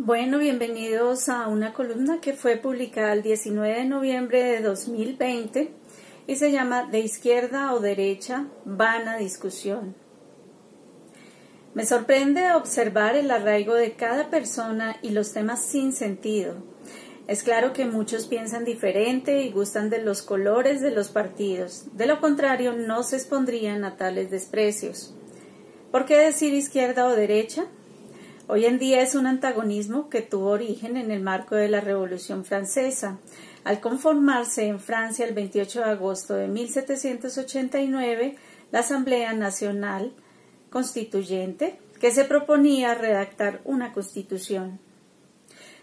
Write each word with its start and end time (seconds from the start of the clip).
Bueno, 0.00 0.38
bienvenidos 0.38 1.28
a 1.28 1.48
una 1.48 1.72
columna 1.72 2.20
que 2.20 2.32
fue 2.32 2.56
publicada 2.56 3.12
el 3.14 3.24
19 3.24 3.78
de 3.78 3.84
noviembre 3.84 4.44
de 4.44 4.60
2020 4.60 5.72
y 6.28 6.36
se 6.36 6.52
llama 6.52 6.84
De 6.84 7.00
izquierda 7.00 7.74
o 7.74 7.80
derecha, 7.80 8.46
vana 8.64 9.16
discusión. 9.16 9.96
Me 11.74 11.84
sorprende 11.84 12.52
observar 12.52 13.16
el 13.16 13.28
arraigo 13.28 13.74
de 13.74 13.94
cada 13.94 14.30
persona 14.30 14.98
y 15.02 15.10
los 15.10 15.32
temas 15.32 15.64
sin 15.64 15.92
sentido. 15.92 16.54
Es 17.26 17.42
claro 17.42 17.72
que 17.72 17.84
muchos 17.84 18.28
piensan 18.28 18.64
diferente 18.64 19.42
y 19.42 19.50
gustan 19.50 19.90
de 19.90 20.00
los 20.00 20.22
colores 20.22 20.80
de 20.80 20.92
los 20.92 21.08
partidos. 21.08 21.86
De 21.96 22.06
lo 22.06 22.20
contrario, 22.20 22.72
no 22.72 23.02
se 23.02 23.16
expondrían 23.16 23.84
a 23.84 23.96
tales 23.96 24.30
desprecios. 24.30 25.12
¿Por 25.90 26.04
qué 26.04 26.18
decir 26.18 26.54
izquierda 26.54 27.06
o 27.06 27.16
derecha? 27.16 27.66
Hoy 28.50 28.64
en 28.64 28.78
día 28.78 29.02
es 29.02 29.14
un 29.14 29.26
antagonismo 29.26 30.08
que 30.08 30.22
tuvo 30.22 30.48
origen 30.48 30.96
en 30.96 31.10
el 31.10 31.20
marco 31.20 31.54
de 31.54 31.68
la 31.68 31.82
Revolución 31.82 32.46
Francesa. 32.46 33.18
Al 33.62 33.78
conformarse 33.80 34.66
en 34.66 34.80
Francia 34.80 35.26
el 35.26 35.34
28 35.34 35.80
de 35.80 35.84
agosto 35.84 36.32
de 36.32 36.48
1789 36.48 38.36
la 38.72 38.78
Asamblea 38.78 39.34
Nacional 39.34 40.14
Constituyente, 40.70 41.78
que 42.00 42.10
se 42.10 42.24
proponía 42.24 42.94
redactar 42.94 43.60
una 43.64 43.92
constitución. 43.92 44.80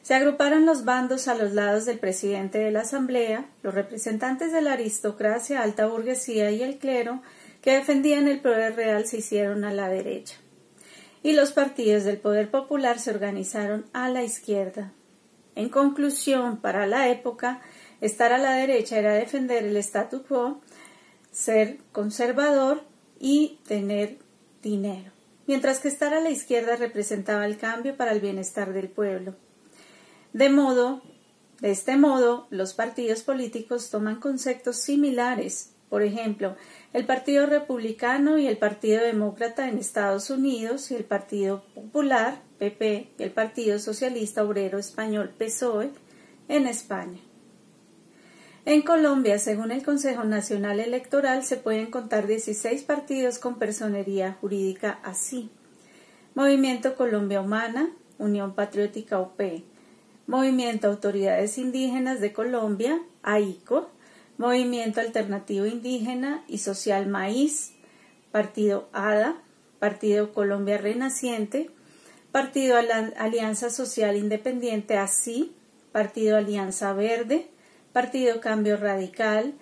Se 0.00 0.14
agruparon 0.14 0.64
los 0.64 0.86
bandos 0.86 1.28
a 1.28 1.34
los 1.34 1.52
lados 1.52 1.84
del 1.84 1.98
presidente 1.98 2.60
de 2.60 2.70
la 2.70 2.80
Asamblea, 2.80 3.44
los 3.62 3.74
representantes 3.74 4.54
de 4.54 4.62
la 4.62 4.72
aristocracia, 4.72 5.60
alta 5.60 5.84
burguesía 5.84 6.50
y 6.50 6.62
el 6.62 6.78
clero, 6.78 7.20
que 7.60 7.74
defendían 7.74 8.26
el 8.26 8.40
poder 8.40 8.74
real, 8.74 9.06
se 9.06 9.18
hicieron 9.18 9.64
a 9.64 9.74
la 9.74 9.90
derecha 9.90 10.36
y 11.24 11.32
los 11.32 11.52
partidos 11.52 12.04
del 12.04 12.18
poder 12.18 12.50
popular 12.50 13.00
se 13.00 13.10
organizaron 13.10 13.86
a 13.94 14.10
la 14.10 14.22
izquierda. 14.22 14.92
En 15.56 15.70
conclusión, 15.70 16.58
para 16.58 16.86
la 16.86 17.08
época, 17.08 17.62
estar 18.02 18.34
a 18.34 18.38
la 18.38 18.52
derecha 18.52 18.98
era 18.98 19.14
defender 19.14 19.64
el 19.64 19.76
statu 19.78 20.22
quo, 20.22 20.60
ser 21.32 21.78
conservador 21.92 22.84
y 23.18 23.58
tener 23.66 24.18
dinero, 24.62 25.12
mientras 25.46 25.80
que 25.80 25.88
estar 25.88 26.12
a 26.12 26.20
la 26.20 26.28
izquierda 26.28 26.76
representaba 26.76 27.46
el 27.46 27.56
cambio 27.56 27.96
para 27.96 28.12
el 28.12 28.20
bienestar 28.20 28.74
del 28.74 28.90
pueblo. 28.90 29.34
De 30.34 30.50
modo, 30.50 31.00
de 31.60 31.70
este 31.70 31.96
modo, 31.96 32.48
los 32.50 32.74
partidos 32.74 33.22
políticos 33.22 33.88
toman 33.88 34.20
conceptos 34.20 34.76
similares. 34.76 35.70
Por 35.88 36.02
ejemplo, 36.02 36.56
el 36.92 37.06
Partido 37.06 37.46
Republicano 37.46 38.38
y 38.38 38.46
el 38.46 38.56
Partido 38.56 39.02
Demócrata 39.02 39.68
en 39.68 39.78
Estados 39.78 40.30
Unidos 40.30 40.90
y 40.90 40.96
el 40.96 41.04
Partido 41.04 41.64
Popular, 41.74 42.40
PP, 42.58 43.10
y 43.18 43.22
el 43.22 43.30
Partido 43.30 43.78
Socialista 43.78 44.44
Obrero 44.44 44.78
Español, 44.78 45.30
PSOE, 45.38 45.90
en 46.48 46.66
España. 46.66 47.20
En 48.66 48.80
Colombia, 48.80 49.38
según 49.38 49.72
el 49.72 49.84
Consejo 49.84 50.24
Nacional 50.24 50.80
Electoral, 50.80 51.44
se 51.44 51.58
pueden 51.58 51.90
contar 51.90 52.26
16 52.26 52.82
partidos 52.84 53.38
con 53.38 53.58
personería 53.58 54.38
jurídica 54.40 55.00
así. 55.02 55.50
Movimiento 56.34 56.94
Colombia 56.94 57.42
Humana, 57.42 57.90
Unión 58.18 58.54
Patriótica 58.54 59.20
UP, 59.20 59.38
Movimiento 60.26 60.88
Autoridades 60.88 61.58
Indígenas 61.58 62.20
de 62.22 62.32
Colombia, 62.32 62.98
AICO, 63.22 63.90
Movimiento 64.36 65.00
Alternativo 65.00 65.66
Indígena 65.66 66.44
y 66.48 66.58
Social 66.58 67.06
Maíz, 67.06 67.74
Partido 68.32 68.88
ADA, 68.92 69.36
Partido 69.78 70.32
Colombia 70.32 70.76
Renaciente, 70.78 71.70
Partido 72.32 72.76
Alianza 72.76 73.70
Social 73.70 74.16
Independiente 74.16 74.98
ASI, 74.98 75.54
Partido 75.92 76.36
Alianza 76.36 76.92
Verde, 76.92 77.46
Partido 77.92 78.40
Cambio 78.40 78.76
Radical, 78.76 79.54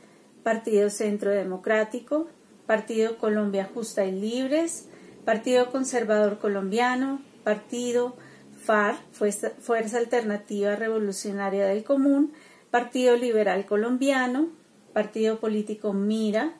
Partido 0.42 0.88
Centro 0.88 1.30
Democrático, 1.30 2.28
Partido 2.66 3.18
Colombia 3.18 3.68
Justa 3.74 4.06
y 4.06 4.12
Libres, 4.12 4.88
Partido 5.26 5.70
Conservador 5.70 6.38
Colombiano, 6.38 7.20
Partido 7.44 8.16
FAR, 8.64 8.96
Fuerza 9.12 9.98
Alternativa 9.98 10.76
Revolucionaria 10.76 11.66
del 11.66 11.84
Común, 11.84 12.32
Partido 12.70 13.16
Liberal 13.16 13.66
Colombiano, 13.66 14.48
Partido 14.92 15.40
Político 15.40 15.92
Mira, 15.92 16.54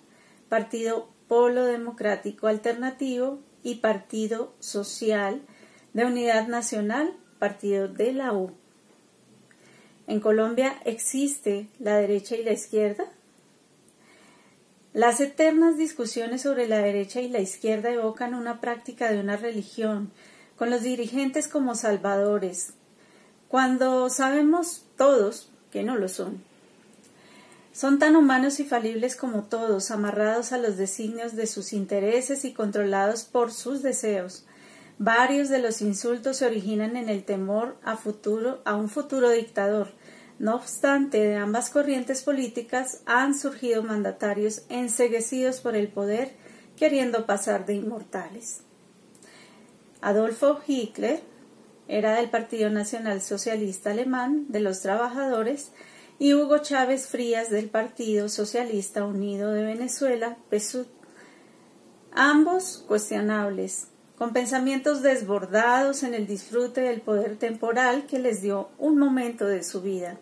Partido 0.49 1.09
Polo 1.29 1.65
Democrático 1.65 2.47
Alternativo 2.47 3.41
y 3.63 3.77
Partido 3.77 4.55
Social 4.59 5.43
de 5.93 6.05
Unidad 6.05 6.49
Nacional, 6.49 7.15
Partido 7.39 7.89
de 7.89 8.13
la 8.13 8.33
U. 8.33 8.53
En 10.07 10.21
Colombia 10.21 10.81
existe 10.85 11.69
la 11.79 11.97
derecha 11.97 12.37
y 12.37 12.45
la 12.45 12.53
izquierda. 12.53 13.05
Las 14.93 15.21
eternas 15.21 15.79
discusiones 15.79 16.43
sobre 16.43 16.69
la 16.69 16.79
derecha 16.79 17.21
y 17.21 17.29
la 17.29 17.41
izquierda 17.41 17.91
evocan 17.91 18.35
una 18.35 18.61
práctica 18.61 19.11
de 19.11 19.21
una 19.21 19.37
religión, 19.37 20.11
con 20.57 20.71
los 20.71 20.83
dirigentes 20.83 21.49
como 21.49 21.75
salvadores, 21.75 22.75
cuando 23.49 24.11
sabemos 24.11 24.85
todos 24.97 25.51
que 25.71 25.83
no 25.83 25.97
lo 25.97 26.09
son. 26.09 26.43
Son 27.73 27.99
tan 27.99 28.17
humanos 28.17 28.61
y 28.61 28.65
falibles 28.65 29.17
como 29.17 29.45
todos, 29.45 29.91
amarrados 29.91 30.53
a 30.53 30.59
los 30.59 30.77
designios 30.77 31.35
de 31.35 31.47
sus 31.47 31.73
intereses 31.73 32.45
y 32.45 32.53
controlados 32.53 33.25
por 33.25 33.51
sus 33.51 33.83
deseos. 33.83 34.45
Varios 34.99 35.49
de 35.49 35.59
los 35.59 35.81
insultos 35.81 36.37
se 36.37 36.47
originan 36.47 36.97
en 36.97 37.09
el 37.09 37.25
temor 37.25 37.77
a, 37.83 37.97
futuro, 37.97 38.61
a 38.67 38.75
un 38.77 38.91
futuro 38.91 39.31
dictador. 39.31 39.89
No 40.39 40.55
obstante, 40.55 41.19
de 41.19 41.37
ambas 41.37 41.71
corrientes 41.71 42.23
políticas 42.23 43.01
han 43.07 43.35
surgido 43.35 43.83
mandatarios 43.83 44.63
enseguecidos 44.69 45.61
por 45.61 45.75
el 45.75 45.89
poder, 45.89 46.33
queriendo 46.77 47.25
pasar 47.25 47.65
de 47.65 47.75
inmortales. 47.75 48.61
Adolfo 50.03 50.61
Hitler 50.67 51.23
era 51.89 52.17
del 52.17 52.29
Partido 52.29 52.69
Nacional 52.69 53.23
Socialista 53.23 53.93
Alemán, 53.93 54.47
de 54.49 54.61
los 54.61 54.83
Trabajadores, 54.83 55.73
y 56.23 56.35
Hugo 56.35 56.59
Chávez 56.59 57.09
Frías 57.09 57.51
del 57.51 57.69
Partido 57.69 58.29
Socialista 58.29 59.05
Unido 59.05 59.51
de 59.51 59.65
Venezuela, 59.65 60.37
PSUV. 60.51 60.87
Ambos 62.13 62.85
cuestionables, 62.87 63.89
con 64.17 64.33
pensamientos 64.33 65.03
desbordados 65.03 66.05
en 66.05 66.15
el 66.15 66.29
disfrute 66.29 66.83
del 66.83 67.01
poder 67.01 67.39
temporal 67.39 68.07
que 68.07 68.21
les 68.21 68.41
dio 68.41 68.69
un 68.79 68.99
momento 68.99 69.47
de 69.47 69.65
su 69.65 69.83
vida, 69.83 70.17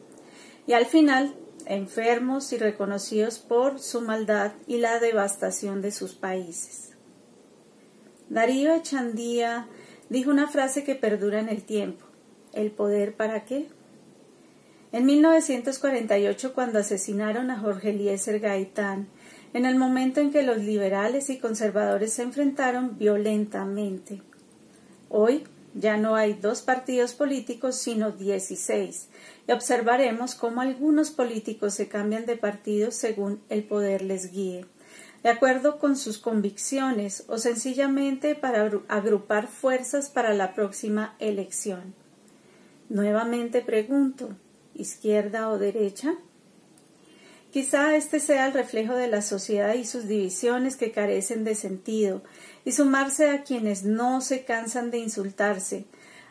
y 0.66 0.72
al 0.72 0.86
final 0.86 1.34
enfermos 1.66 2.54
y 2.54 2.56
reconocidos 2.56 3.38
por 3.38 3.78
su 3.78 4.00
maldad 4.00 4.52
y 4.66 4.78
la 4.78 5.00
devastación 5.00 5.82
de 5.82 5.90
sus 5.90 6.14
países. 6.14 6.92
Darío 8.30 8.72
Echandía 8.72 9.68
dijo 10.08 10.30
una 10.30 10.48
frase 10.48 10.82
que 10.82 10.94
perdura 10.94 11.40
en 11.40 11.50
el 11.50 11.62
tiempo. 11.62 12.06
¿El 12.54 12.70
poder 12.70 13.14
para 13.16 13.44
qué? 13.44 13.68
En 14.92 15.06
1948, 15.06 16.52
cuando 16.52 16.80
asesinaron 16.80 17.52
a 17.52 17.60
Jorge 17.60 17.90
Eliezer 17.90 18.40
Gaitán, 18.40 19.06
en 19.52 19.64
el 19.64 19.76
momento 19.76 20.20
en 20.20 20.32
que 20.32 20.42
los 20.42 20.58
liberales 20.58 21.30
y 21.30 21.38
conservadores 21.38 22.12
se 22.12 22.22
enfrentaron 22.22 22.98
violentamente. 22.98 24.20
Hoy 25.08 25.44
ya 25.74 25.96
no 25.96 26.16
hay 26.16 26.32
dos 26.32 26.62
partidos 26.62 27.14
políticos, 27.14 27.76
sino 27.76 28.10
dieciséis, 28.10 29.08
y 29.46 29.52
observaremos 29.52 30.34
cómo 30.34 30.60
algunos 30.60 31.10
políticos 31.10 31.74
se 31.74 31.86
cambian 31.86 32.26
de 32.26 32.36
partido 32.36 32.90
según 32.90 33.40
el 33.48 33.62
poder 33.62 34.02
les 34.02 34.32
guíe, 34.32 34.66
de 35.22 35.28
acuerdo 35.28 35.78
con 35.78 35.96
sus 35.96 36.18
convicciones 36.18 37.24
o 37.28 37.38
sencillamente 37.38 38.34
para 38.34 38.68
agrupar 38.88 39.46
fuerzas 39.46 40.10
para 40.10 40.34
la 40.34 40.54
próxima 40.54 41.14
elección. 41.20 41.94
Nuevamente 42.88 43.60
pregunto, 43.60 44.30
izquierda 44.74 45.50
o 45.50 45.58
derecha? 45.58 46.14
Quizá 47.52 47.96
este 47.96 48.20
sea 48.20 48.46
el 48.46 48.52
reflejo 48.52 48.94
de 48.94 49.08
la 49.08 49.22
sociedad 49.22 49.74
y 49.74 49.84
sus 49.84 50.06
divisiones 50.06 50.76
que 50.76 50.92
carecen 50.92 51.42
de 51.42 51.56
sentido, 51.56 52.22
y 52.64 52.72
sumarse 52.72 53.30
a 53.30 53.42
quienes 53.42 53.84
no 53.84 54.20
se 54.20 54.44
cansan 54.44 54.90
de 54.90 54.98
insultarse, 54.98 55.84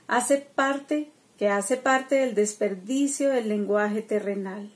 hace 0.07 0.37
parte 0.37 1.11
que 1.37 1.49
hace 1.49 1.77
parte 1.77 2.15
del 2.15 2.35
desperdicio 2.35 3.29
del 3.29 3.49
lenguaje 3.49 4.01
terrenal. 4.01 4.71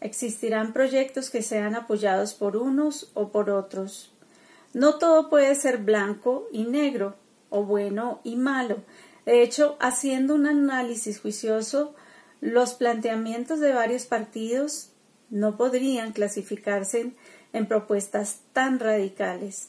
Existirán 0.00 0.72
proyectos 0.72 1.30
que 1.30 1.42
sean 1.42 1.74
apoyados 1.74 2.34
por 2.34 2.56
unos 2.56 3.10
o 3.14 3.30
por 3.30 3.48
otros. 3.48 4.12
No 4.74 4.98
todo 4.98 5.30
puede 5.30 5.54
ser 5.54 5.78
blanco 5.78 6.46
y 6.52 6.64
negro, 6.64 7.16
o 7.48 7.62
bueno 7.62 8.20
y 8.24 8.36
malo. 8.36 8.82
De 9.24 9.42
hecho, 9.42 9.76
haciendo 9.80 10.34
un 10.34 10.46
análisis 10.46 11.20
juicioso, 11.20 11.94
los 12.44 12.74
planteamientos 12.74 13.58
de 13.58 13.72
varios 13.72 14.04
partidos 14.04 14.90
no 15.30 15.56
podrían 15.56 16.12
clasificarse 16.12 17.12
en, 17.54 17.66
propuestas 17.66 18.40
tan 18.52 18.78
radicales. 18.80 19.68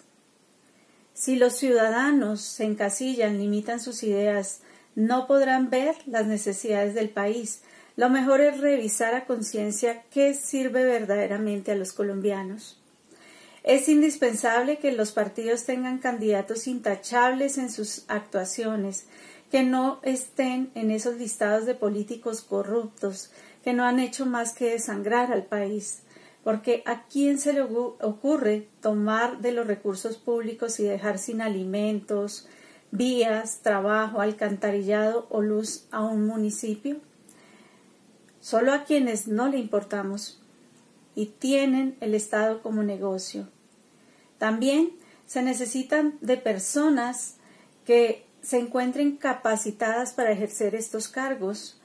Si 1.13 1.37
los 1.37 1.55
ciudadanos 1.55 2.41
se 2.41 2.65
encasillan, 2.65 3.37
limitan 3.37 3.79
sus 3.79 4.03
ideas 4.03 4.59
no 4.93 5.25
podrán 5.25 5.69
ver 5.69 5.95
las 6.05 6.27
necesidades 6.27 6.95
del 6.95 7.09
país. 7.09 7.61
Lo 7.95 8.09
mejor 8.09 8.41
es 8.41 8.59
revisar 8.59 9.15
a 9.15 9.25
conciencia 9.25 10.03
qué 10.11 10.33
sirve 10.33 10.83
verdaderamente 10.83 11.71
a 11.71 11.75
los 11.75 11.93
colombianos. 11.93 12.81
Es 13.63 13.87
indispensable 13.87 14.79
que 14.79 14.91
los 14.91 15.13
partidos 15.13 15.63
tengan 15.63 15.99
candidatos 15.99 16.67
intachables 16.67 17.57
en 17.57 17.71
sus 17.71 18.03
actuaciones, 18.09 19.07
que 19.51 19.63
no 19.63 19.99
estén 20.03 20.71
en 20.75 20.91
esos 20.91 21.17
listados 21.17 21.65
de 21.65 21.75
políticos 21.75 22.41
corruptos, 22.41 23.31
que 23.63 23.73
no 23.73 23.83
han 23.83 23.99
hecho 23.99 24.25
más 24.25 24.53
que 24.53 24.71
desangrar 24.71 25.31
al 25.31 25.45
país. 25.45 26.01
Porque 26.43 26.83
a 26.85 27.03
quién 27.03 27.39
se 27.39 27.53
le 27.53 27.61
ocurre 27.61 28.67
tomar 28.81 29.39
de 29.39 29.51
los 29.51 29.65
recursos 29.65 30.17
públicos 30.17 30.79
y 30.79 30.83
dejar 30.83 31.17
sin 31.17 31.41
alimentos, 31.41 32.47
vías, 32.91 33.59
trabajo, 33.63 34.21
alcantarillado 34.21 35.27
o 35.29 35.41
luz 35.41 35.85
a 35.91 36.03
un 36.03 36.27
municipio? 36.27 36.97
Solo 38.41 38.73
a 38.73 38.83
quienes 38.83 39.27
no 39.27 39.47
le 39.47 39.57
importamos 39.57 40.39
y 41.15 41.27
tienen 41.27 41.97
el 41.99 42.13
Estado 42.13 42.61
como 42.61 42.83
negocio. 42.83 43.47
También 44.37 44.91
se 45.25 45.41
necesitan 45.41 46.17
de 46.21 46.37
personas 46.37 47.37
que 47.85 48.24
se 48.45 48.59
encuentren 48.59 49.17
capacitadas 49.17 50.13
para 50.13 50.31
ejercer 50.31 50.75
estos 50.75 51.07
cargos, 51.07 51.81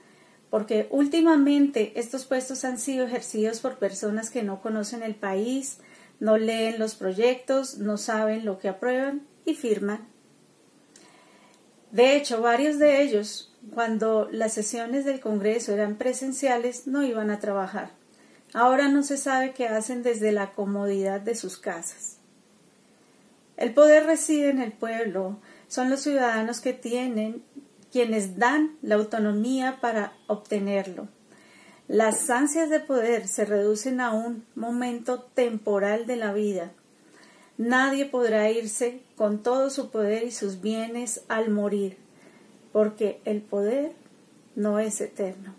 porque 0.51 0.89
últimamente 0.91 1.99
estos 1.99 2.27
puestos 2.27 2.67
han 2.67 2.79
sido 2.79 3.07
ejercidos 3.07 3.61
por 3.61 3.79
personas 3.79 4.29
que 4.29 4.43
no 4.43 4.61
conocen 4.61 5.03
el 5.03 5.15
país, 5.15 5.79
no 6.19 6.37
leen 6.37 6.79
los 6.79 6.97
proyectos, 6.97 7.79
no 7.79 7.97
saben 7.97 8.45
lo 8.45 8.59
que 8.59 8.69
aprueban 8.69 9.27
y 9.47 9.55
firman. 9.55 10.07
De 11.93 12.15
hecho, 12.15 12.43
varios 12.43 12.79
de 12.79 13.01
ellos, 13.01 13.57
cuando 13.73 14.29
las 14.31 14.53
sesiones 14.53 15.07
del 15.07 15.19
Congreso 15.19 15.73
eran 15.73 15.97
presenciales, 15.97 16.87
no 16.87 17.03
iban 17.03 17.31
a 17.31 17.41
trabajar. 17.41 17.91
Ahora 18.53 18.89
no 18.89 19.03
se 19.03 19.17
sabe 19.17 19.55
qué 19.55 19.67
hacen 19.67 20.03
desde 20.03 20.31
la 20.31 20.53
comodidad 20.53 21.23
de 21.23 21.37
sus 21.37 21.57
casas. 21.57 22.19
El 23.57 23.73
poder 23.73 24.05
reside 24.05 24.51
en 24.51 24.61
el 24.61 24.73
pueblo, 24.73 25.41
son 25.71 25.89
los 25.89 26.01
ciudadanos 26.01 26.61
que 26.61 26.73
tienen 26.73 27.45
quienes 27.93 28.39
dan 28.39 28.77
la 28.83 28.97
autonomía 28.97 29.79
para 29.81 30.15
obtenerlo. 30.27 31.07
Las 31.87 32.29
ansias 32.29 32.69
de 32.71 32.81
poder 32.81 33.29
se 33.29 33.45
reducen 33.45 34.01
a 34.01 34.13
un 34.13 34.45
momento 34.57 35.23
temporal 35.23 36.07
de 36.07 36.17
la 36.17 36.33
vida. 36.33 36.73
Nadie 37.57 38.05
podrá 38.05 38.51
irse 38.51 39.01
con 39.15 39.45
todo 39.45 39.71
su 39.71 39.91
poder 39.91 40.25
y 40.25 40.33
sus 40.33 40.61
bienes 40.61 41.23
al 41.29 41.51
morir, 41.51 41.99
porque 42.73 43.21
el 43.25 43.41
poder 43.41 43.93
no 44.57 44.81
es 44.81 45.01
eterno. 45.01 45.55